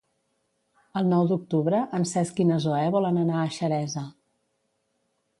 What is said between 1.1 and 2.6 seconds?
d'octubre en Cesc i na